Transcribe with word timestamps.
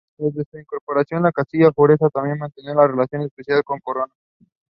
Desde 0.17 0.43
su 0.49 0.57
incorporación 0.57 1.27
a 1.27 1.31
Castilla, 1.31 1.69
Jerez 1.77 1.99
mantenía 2.39 2.71
una 2.73 2.87
relación 2.87 3.21
especial 3.21 3.61
con 3.63 3.77
la 3.77 3.81
Corona. 3.81 4.13